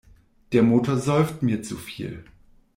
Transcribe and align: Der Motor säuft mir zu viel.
Der 0.51 0.63
Motor 0.63 0.97
säuft 0.97 1.43
mir 1.43 1.61
zu 1.61 1.77
viel. 1.77 2.23